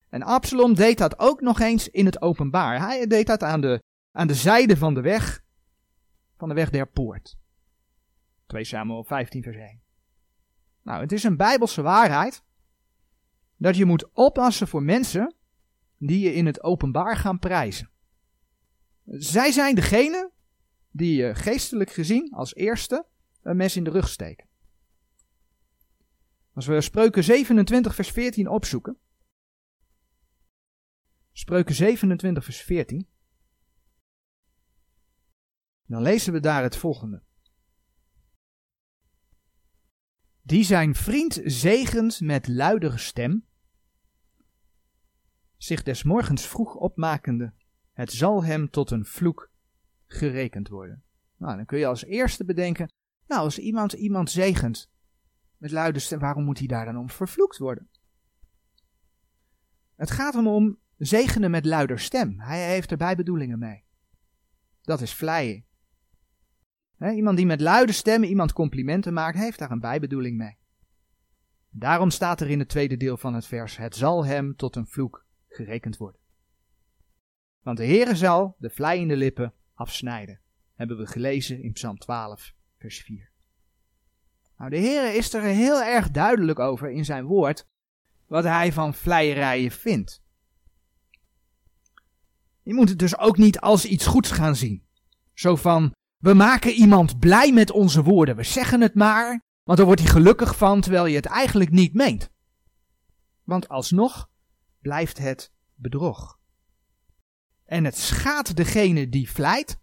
[0.09, 2.79] En Absalom deed dat ook nog eens in het openbaar.
[2.79, 5.43] Hij deed dat aan de, aan de zijde van de weg,
[6.37, 7.37] van de weg der poort.
[8.45, 9.81] 2 Samuel 15 vers 1.
[10.81, 12.43] Nou, het is een bijbelse waarheid
[13.57, 15.35] dat je moet oppassen voor mensen
[15.97, 17.89] die je in het openbaar gaan prijzen.
[19.05, 20.31] Zij zijn degene
[20.91, 23.05] die je geestelijk gezien als eerste
[23.41, 24.47] een mes in de rug steken.
[26.53, 28.97] Als we Spreuken 27 vers 14 opzoeken,
[31.31, 33.07] Spreuken 27, vers 14.
[35.85, 37.21] Dan lezen we daar het volgende.
[40.49, 43.45] Die zijn vriend zegent met luidere stem,
[45.57, 47.53] zich des morgens vroeg opmakende,
[47.93, 49.51] het zal hem tot een vloek
[50.05, 51.03] gerekend worden.
[51.37, 52.91] Nou, dan kun je als eerste bedenken,
[53.27, 54.89] nou, als iemand iemand zegent
[55.57, 57.89] met luide stem, waarom moet hij daar dan om vervloekt worden?
[59.95, 62.39] Het gaat hem om Zegenen met luider stem.
[62.39, 63.83] Hij heeft er bijbedoelingen mee.
[64.81, 65.65] Dat is vleien.
[66.99, 70.57] Iemand die met luide stem iemand complimenten maakt, heeft daar een bijbedoeling mee.
[71.69, 74.87] Daarom staat er in het tweede deel van het vers: Het zal hem tot een
[74.87, 76.21] vloek gerekend worden.
[77.61, 80.39] Want de Heere zal de vleiende lippen afsnijden.
[80.75, 83.31] Hebben we gelezen in Psalm 12, vers 4.
[84.57, 87.67] Nou, de Heere is er heel erg duidelijk over in zijn woord
[88.27, 90.21] wat hij van vleierijen vindt.
[92.61, 94.85] Je moet het dus ook niet als iets goeds gaan zien.
[95.33, 98.35] Zo van, we maken iemand blij met onze woorden.
[98.35, 101.93] We zeggen het maar, want dan wordt hij gelukkig van terwijl je het eigenlijk niet
[101.93, 102.29] meent.
[103.43, 104.29] Want alsnog
[104.79, 106.39] blijft het bedrog.
[107.65, 109.79] En het schaadt degene die vlijt.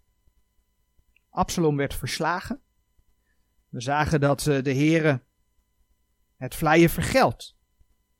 [1.29, 2.61] Absalom werd verslagen.
[3.69, 5.23] We zagen dat eh, de heren
[6.35, 7.55] het vleien vergeldt.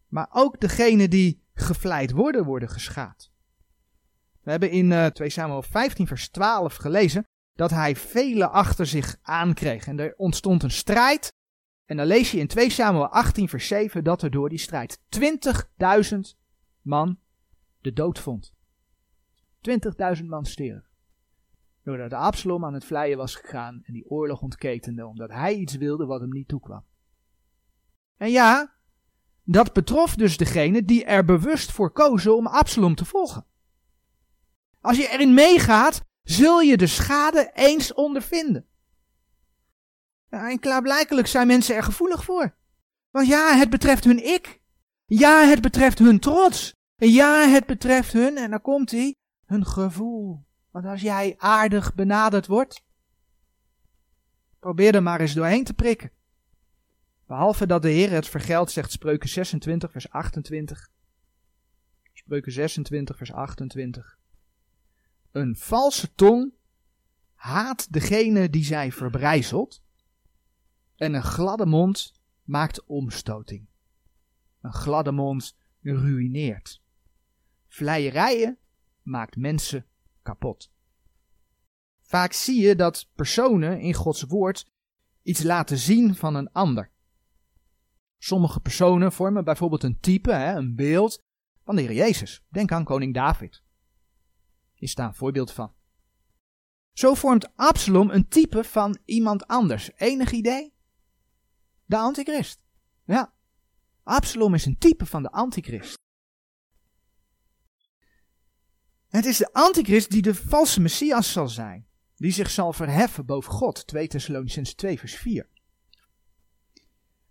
[0.08, 3.32] Maar ook degene die gevleid worden, worden geschaad.
[4.42, 7.28] We hebben in uh, 2 Samuel 15 vers 12 gelezen
[7.58, 9.88] dat hij velen achter zich aankreeg.
[9.88, 11.34] En er ontstond een strijd.
[11.86, 15.00] En dan lees je in 2 Samuel 18 vers 7 dat er door die strijd
[15.20, 16.20] 20.000
[16.82, 17.20] man
[17.82, 18.54] de dood vond.
[20.20, 20.84] 20.000 man stierf.
[21.84, 26.06] Doordat Absalom aan het vleien was gegaan en die oorlog ontketende omdat hij iets wilde
[26.06, 26.84] wat hem niet toekwam.
[28.18, 28.74] En ja,
[29.44, 33.46] dat betrof dus degene die er bewust voor kozen om Absalom te volgen.
[34.82, 38.66] Als je erin meegaat, zul je de schade eens ondervinden.
[40.30, 42.56] En klaarblijkelijk zijn mensen er gevoelig voor.
[43.10, 44.62] Want ja, het betreft hun ik.
[45.06, 46.74] Ja, het betreft hun trots.
[46.96, 50.46] Ja, het betreft hun, en dan komt hij, hun gevoel.
[50.72, 52.84] Want als jij aardig benaderd wordt,
[54.60, 56.12] probeer er maar eens doorheen te prikken.
[57.26, 60.90] Behalve dat de Heer het vergeldt, zegt Spreuken 26, vers 28.
[62.14, 64.18] Spreuken 26, vers 28.
[65.38, 66.54] Een valse tong
[67.34, 69.84] haat degene die zij verbrijzelt,
[70.96, 73.68] en een gladde mond maakt omstoting.
[74.62, 76.82] Een gladde mond ruïneert.
[77.68, 78.58] Vleierijen
[79.02, 79.86] maakt mensen
[80.22, 80.72] kapot.
[82.02, 84.72] Vaak zie je dat personen in Gods woord
[85.22, 86.92] iets laten zien van een ander.
[88.18, 91.24] Sommige personen vormen bijvoorbeeld een type, een beeld
[91.64, 92.44] van de Heer Jezus.
[92.50, 93.66] Denk aan koning David.
[94.80, 95.74] Is daar een voorbeeld van.
[96.94, 99.92] Zo vormt Absalom een type van iemand anders.
[99.96, 100.74] Enig idee?
[101.86, 102.62] De antichrist.
[103.06, 103.34] Ja,
[104.04, 105.96] Absalom is een type van de antichrist.
[109.08, 113.52] Het is de antichrist die de valse messias zal zijn, die zich zal verheffen boven
[113.52, 113.88] God.
[113.88, 115.50] 2 Thessalonians 2 vers 4.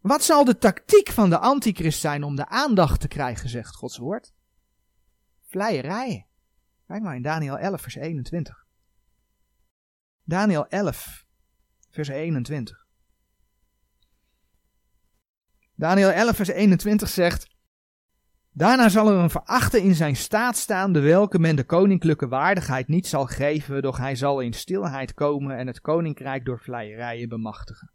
[0.01, 3.97] Wat zal de tactiek van de antichrist zijn om de aandacht te krijgen, zegt Gods
[3.97, 4.33] woord?
[5.43, 6.27] Vleierijen.
[6.87, 8.65] Kijk maar in Daniel 11 vers 21.
[10.25, 11.27] Daniel 11
[11.91, 12.87] vers 21.
[15.75, 17.47] Daniel 11, vers 21 zegt:
[18.51, 22.89] Daarna zal er een verachte in zijn staat staan, de welke men de koninklijke waardigheid
[22.89, 27.91] niet zal geven, doch hij zal in stilheid komen en het koninkrijk door vleierijen bemachtigen.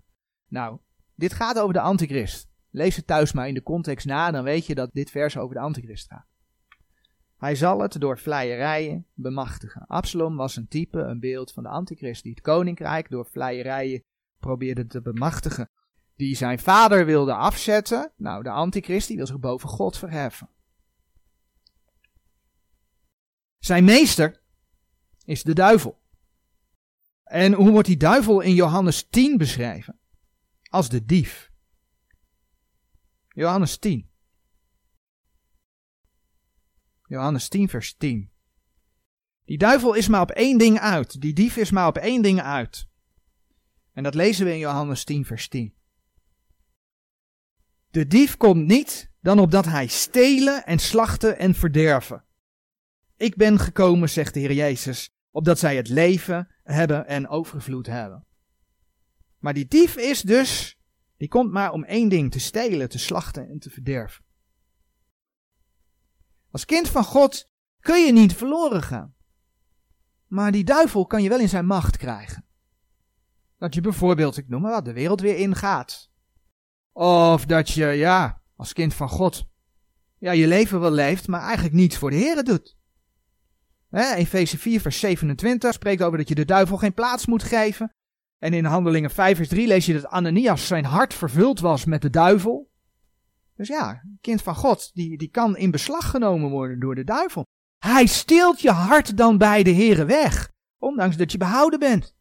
[0.48, 0.80] Nou,
[1.16, 2.50] dit gaat over de antichrist.
[2.70, 5.56] Lees het thuis maar in de context na, dan weet je dat dit vers over
[5.56, 6.26] de antichrist gaat.
[7.42, 9.86] Hij zal het door vleierijen bemachtigen.
[9.88, 14.04] Absalom was een type, een beeld van de antichrist, die het koninkrijk door vleierijen
[14.40, 15.70] probeerde te bemachtigen
[16.16, 18.12] die zijn vader wilde afzetten.
[18.16, 20.50] Nou, de antichrist die wil zich boven God verheffen.
[23.60, 24.42] Zijn meester
[25.26, 26.02] is de duivel.
[27.24, 30.00] En hoe wordt die duivel in Johannes 10 beschreven?
[30.70, 31.52] Als de dief.
[33.28, 34.11] Johannes 10.
[37.12, 38.32] Johannes 10, vers 10.
[39.46, 41.22] Die duivel is maar op één ding uit.
[41.22, 42.88] Die dief is maar op één ding uit.
[43.94, 45.74] En dat lezen we in Johannes 10, vers 10.
[47.90, 52.26] De dief komt niet dan opdat hij stelen en slachten en verderven.
[53.18, 58.26] Ik ben gekomen, zegt de Heer Jezus, opdat zij het leven hebben en overvloed hebben.
[59.38, 60.80] Maar die dief is dus,
[61.18, 64.24] die komt maar om één ding, te stelen, te slachten en te verderven.
[66.52, 69.16] Als kind van God kun je niet verloren gaan.
[70.28, 72.46] Maar die duivel kan je wel in zijn macht krijgen.
[73.58, 76.10] Dat je bijvoorbeeld, ik noem maar wat, de wereld weer ingaat.
[76.92, 79.46] Of dat je, ja, als kind van God,
[80.18, 82.78] ja, je leven wel leeft, maar eigenlijk niets voor de Heer doet.
[83.92, 87.96] Efeze 4 vers 27 spreekt over dat je de duivel geen plaats moet geven.
[88.38, 92.02] En in Handelingen 5 vers 3 lees je dat Ananias zijn hart vervuld was met
[92.02, 92.71] de duivel.
[93.62, 97.46] Dus ja, kind van God, die, die kan in beslag genomen worden door de duivel.
[97.78, 102.16] Hij steelt je hart dan bij de Heere weg, ondanks dat je behouden bent.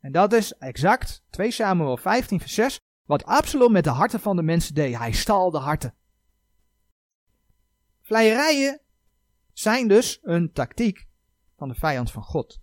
[0.00, 2.80] En dat is exact 2 Samuel 15 vers 6.
[3.04, 5.94] Wat Absalom met de harten van de mensen deed, hij stal de harten.
[8.00, 8.80] Vleierijen
[9.52, 11.06] zijn dus een tactiek
[11.56, 12.60] van de vijand van God.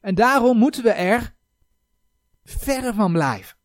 [0.00, 1.36] En daarom moeten we er
[2.44, 3.55] verre van blijven.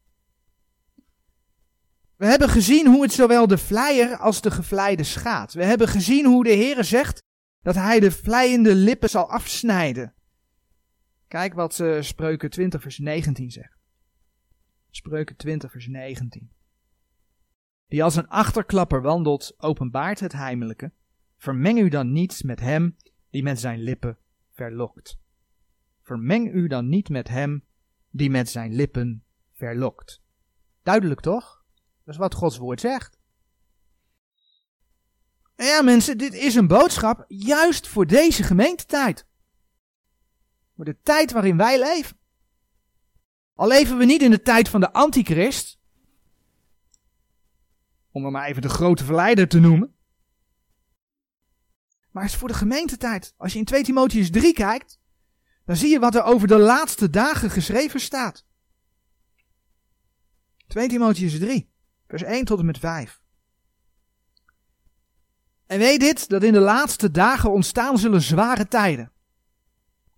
[2.21, 5.53] We hebben gezien hoe het zowel de vleier als de gevleide schaadt.
[5.53, 7.23] We hebben gezien hoe de Heere zegt
[7.61, 10.13] dat hij de vleiende lippen zal afsnijden.
[11.27, 13.77] Kijk wat uh, Spreuken 20 vers 19 zegt.
[14.89, 16.51] Spreuken 20, vers 19.
[17.87, 20.91] Die als een achterklapper wandelt, openbaart het heimelijke.
[21.37, 22.97] Vermeng u dan niet met hem
[23.29, 24.17] die met zijn lippen
[24.51, 25.17] verlokt.
[26.01, 27.65] Vermeng u dan niet met hem
[28.09, 30.21] die met zijn lippen verlokt.
[30.83, 31.60] Duidelijk toch?
[32.11, 33.17] Is wat Gods woord zegt.
[35.55, 39.25] En ja, mensen, dit is een boodschap juist voor deze gemeentetijd.
[40.75, 42.17] Voor de tijd waarin wij leven.
[43.53, 45.79] Al leven we niet in de tijd van de antichrist,
[48.11, 49.95] om hem maar even de grote verleider te noemen.
[52.11, 53.33] Maar het is voor de gemeentetijd.
[53.37, 54.99] Als je in 2 Timotheus 3 kijkt,
[55.65, 58.45] dan zie je wat er over de laatste dagen geschreven staat.
[60.67, 61.70] 2 Timotheus 3,
[62.11, 63.21] vers 1 tot en met 5.
[65.65, 69.11] En weet dit, dat in de laatste dagen ontstaan zullen zware tijden.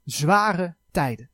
[0.03, 1.29] Zware tijden.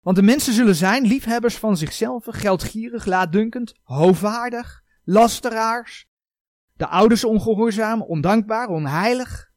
[0.00, 6.06] Want de mensen zullen zijn liefhebbers van zichzelf, geldgierig, laatdunkend, hoogwaardig, lasteraars,
[6.72, 9.50] de ouders ongehoorzaam, ondankbaar, onheilig,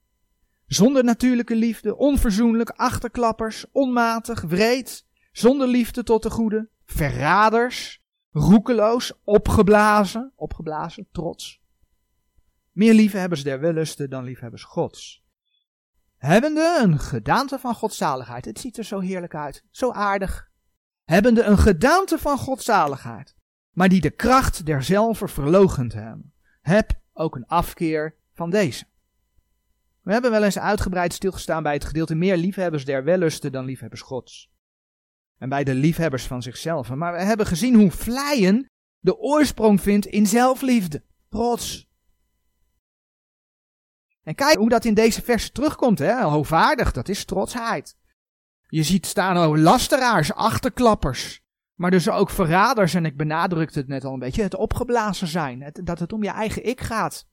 [0.65, 8.01] zonder natuurlijke liefde, onverzoenlijk, achterklappers, onmatig, wreed, zonder liefde tot de goede, verraders,
[8.37, 11.61] roekeloos, opgeblazen, opgeblazen, trots.
[12.71, 15.25] Meer liefhebbers der wellusten dan liefhebbers gods.
[16.17, 18.45] Hebbende een gedaante van godzaligheid.
[18.45, 20.49] Het ziet er zo heerlijk uit, zo aardig.
[21.03, 23.35] Hebbende een gedaante van godzaligheid,
[23.71, 26.33] maar die de kracht derzelve verlogend hebben.
[26.61, 28.85] Heb ook een afkeer van deze.
[30.01, 34.01] We hebben wel eens uitgebreid stilgestaan bij het gedeelte meer liefhebbers der wellusten dan liefhebbers
[34.01, 34.51] gods.
[35.37, 36.89] En bij de liefhebbers van zichzelf.
[36.89, 38.69] Maar we hebben gezien hoe vleien
[38.99, 41.87] de oorsprong vindt in zelfliefde, trots.
[44.23, 46.23] En kijk hoe dat in deze vers terugkomt, hè?
[46.23, 47.97] Hoogvaardig, dat is trotsheid.
[48.67, 51.41] Je ziet staan ook lasteraars, achterklappers.
[51.75, 55.61] Maar dus ook verraders, en ik benadrukte het net al een beetje, het opgeblazen zijn.
[55.61, 57.27] Het, dat het om je eigen ik gaat.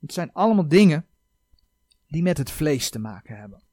[0.00, 1.06] Het zijn allemaal dingen
[2.06, 3.63] die met het vlees te maken hebben.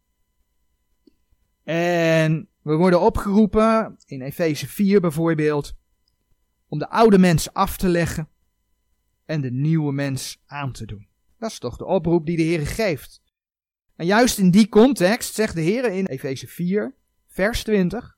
[1.64, 5.74] En we worden opgeroepen, in Efeze 4 bijvoorbeeld,
[6.68, 8.30] om de oude mens af te leggen
[9.26, 11.08] en de nieuwe mens aan te doen.
[11.38, 13.22] Dat is toch de oproep die de Heer geeft.
[13.96, 16.96] En juist in die context zegt de Heer in Efeze 4,
[17.28, 18.18] vers 20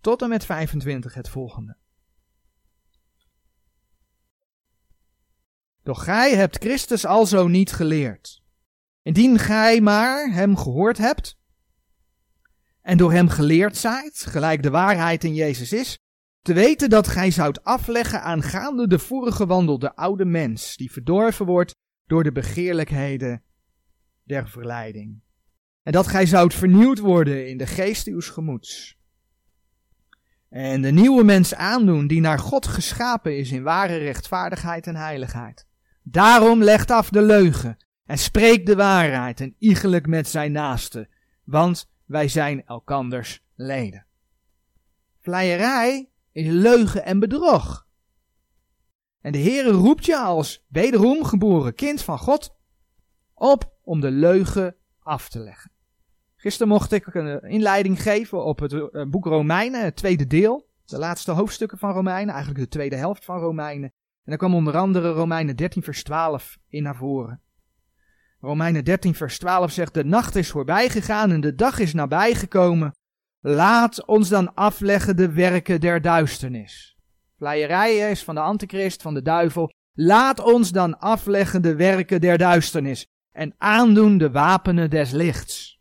[0.00, 1.76] tot en met 25 het volgende.
[5.82, 8.42] Doch gij hebt Christus alzo niet geleerd.
[9.02, 11.38] Indien gij maar hem gehoord hebt
[12.82, 15.98] en door hem geleerd zijt, gelijk de waarheid in Jezus is,
[16.42, 21.46] te weten dat gij zoudt afleggen aangaande de vorige wandel, de oude mens, die verdorven
[21.46, 21.74] wordt
[22.06, 23.42] door de begeerlijkheden
[24.24, 25.20] der verleiding.
[25.82, 29.00] En dat gij zoudt vernieuwd worden in de geest uws gemoeds.
[30.48, 35.66] En de nieuwe mens aandoen die naar God geschapen is in ware rechtvaardigheid en heiligheid.
[36.02, 41.08] Daarom legt af de leugen en spreekt de waarheid en iegelijk met zijn naaste,
[41.44, 44.06] want wij zijn elkanders leden.
[45.20, 47.86] Vleierij is leugen en bedrog.
[49.20, 52.54] En de Heere roept je als wederom geboren kind van God
[53.34, 55.70] op om de leugen af te leggen.
[56.36, 60.70] Gisteren mocht ik een inleiding geven op het eh, boek Romeinen, het tweede deel.
[60.84, 63.92] De laatste hoofdstukken van Romeinen, eigenlijk de tweede helft van Romeinen.
[63.92, 67.40] En daar kwam onder andere Romeinen 13 vers 12 in naar voren.
[68.42, 72.34] Romeinen 13 vers 12 zegt, de nacht is voorbij gegaan en de dag is nabij
[72.34, 72.94] gekomen.
[73.40, 76.96] Laat ons dan afleggen de werken der duisternis.
[77.36, 79.70] Vleierij is van de antichrist, van de duivel.
[79.92, 85.80] Laat ons dan afleggen de werken der duisternis en aandoen de wapenen des lichts.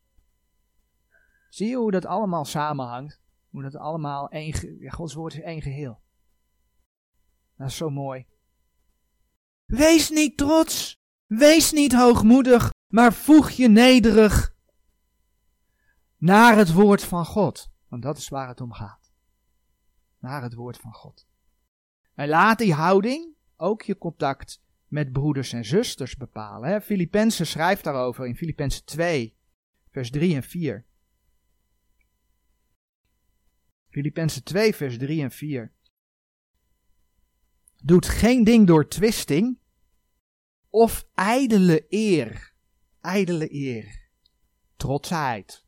[1.50, 3.22] Zie je hoe dat allemaal samenhangt?
[3.50, 6.02] Hoe dat allemaal één, ja, Gods woord is één geheel.
[7.58, 8.26] Dat is zo mooi.
[9.66, 11.01] Wees niet trots,
[11.38, 14.56] wees niet hoogmoedig, maar voeg je nederig
[16.18, 17.72] naar het woord van God.
[17.88, 19.12] Want dat is waar het om gaat.
[20.20, 21.28] Naar het woord van God.
[22.14, 26.82] En laat die houding ook je contact met broeders en zusters bepalen.
[26.82, 29.38] Filippenzen schrijft daarover in Filippenzen 2,
[29.92, 30.86] vers 3 en 4.
[33.90, 35.74] Filippenzen 2, vers 3 en 4.
[37.84, 39.61] Doet geen ding door twisting
[40.72, 42.54] of ijdele eer.
[43.02, 44.10] Ijdele eer.
[44.76, 45.66] Trotsheid.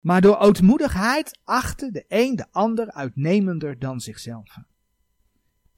[0.00, 4.58] Maar door ootmoedigheid achten de een de ander uitnemender dan zichzelf.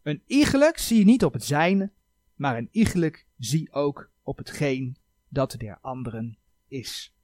[0.02, 1.92] Een iegelijk zie niet op het zijne,
[2.34, 4.96] maar een iegelijk zie ook op hetgeen
[5.28, 7.14] dat der anderen is.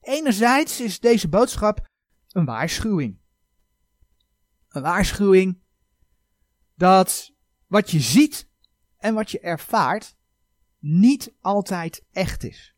[0.00, 1.86] Enerzijds is deze boodschap
[2.28, 3.18] een waarschuwing.
[4.68, 5.60] Een waarschuwing
[6.74, 7.32] dat
[7.66, 8.50] wat je ziet
[9.02, 10.16] en wat je ervaart
[10.78, 12.76] niet altijd echt is.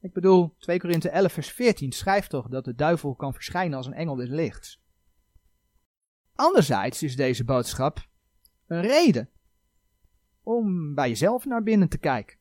[0.00, 3.86] Ik bedoel, 2 Korinthe 11 vers 14 schrijft toch dat de duivel kan verschijnen als
[3.86, 4.82] een engel des lichts.
[6.34, 8.08] Anderzijds is deze boodschap
[8.66, 9.30] een reden
[10.42, 12.38] om bij jezelf naar binnen te kijken.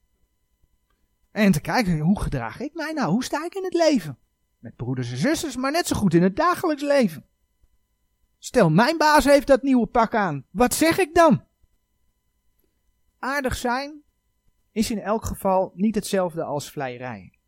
[1.31, 3.11] En te kijken, hoe gedraag ik mij nou?
[3.11, 4.17] Hoe sta ik in het leven?
[4.59, 7.25] Met broeders en zusters, maar net zo goed in het dagelijks leven.
[8.37, 10.45] Stel, mijn baas heeft dat nieuwe pak aan.
[10.51, 11.51] Wat zeg ik dan?
[13.23, 14.03] Aardig zijn
[14.71, 17.39] is in elk geval niet hetzelfde als vleierij.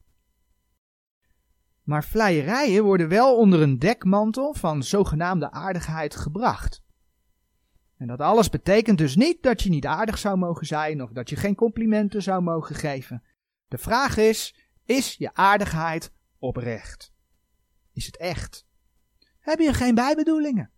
[1.84, 6.84] Maar vleierijen worden wel onder een dekmantel van zogenaamde aardigheid gebracht.
[7.98, 11.30] En dat alles betekent dus niet dat je niet aardig zou mogen zijn of dat
[11.30, 13.24] je geen complimenten zou mogen geven.
[13.68, 14.56] De vraag is:
[14.86, 17.14] is je aardigheid oprecht?
[17.94, 18.66] Is het echt?
[19.40, 20.72] Heb je geen bijbedoelingen?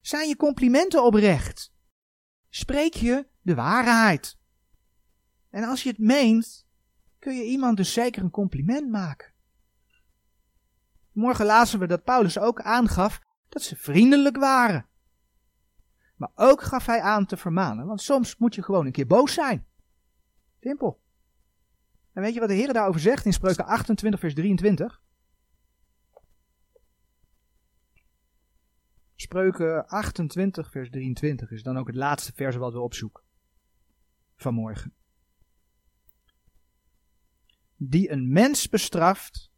[0.00, 1.73] Zijn je complimenten oprecht?
[2.54, 4.38] Spreek je de waarheid?
[5.50, 6.66] En als je het meent,
[7.18, 9.32] kun je iemand dus zeker een compliment maken.
[11.12, 14.86] Morgen lazen we dat Paulus ook aangaf dat ze vriendelijk waren.
[16.16, 19.34] Maar ook gaf hij aan te vermanen, want soms moet je gewoon een keer boos
[19.34, 19.66] zijn.
[20.60, 21.00] Simpel.
[22.12, 25.02] En weet je wat de Heer daarover zegt in Spreuken 28, vers 23?
[29.14, 33.22] Spreuken 28, vers 23 is dan ook het laatste vers wat we opzoeken
[34.36, 34.94] vanmorgen.
[37.76, 39.50] Die een mens bestraft,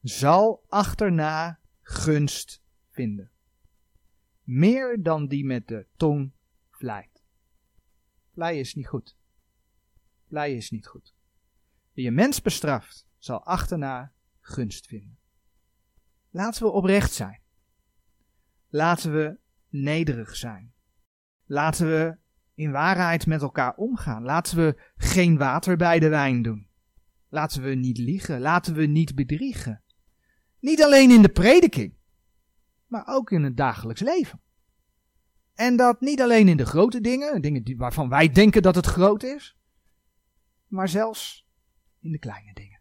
[0.00, 3.30] zal achterna gunst vinden.
[4.42, 6.32] Meer dan die met de tong
[6.70, 7.22] vlijt.
[8.32, 9.16] Vleien is niet goed.
[10.28, 11.14] Vleien is niet goed.
[11.92, 15.18] Wie een mens bestraft, zal achterna gunst vinden.
[16.30, 17.43] Laten we oprecht zijn.
[18.74, 20.72] Laten we nederig zijn.
[21.44, 22.16] Laten we
[22.54, 24.22] in waarheid met elkaar omgaan.
[24.22, 26.68] Laten we geen water bij de wijn doen.
[27.28, 28.40] Laten we niet liegen.
[28.40, 29.82] Laten we niet bedriegen.
[30.58, 31.94] Niet alleen in de prediking,
[32.86, 34.40] maar ook in het dagelijks leven.
[35.54, 39.22] En dat niet alleen in de grote dingen, dingen waarvan wij denken dat het groot
[39.22, 39.56] is,
[40.66, 41.48] maar zelfs
[42.00, 42.80] in de kleine dingen.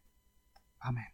[0.77, 1.12] Amen.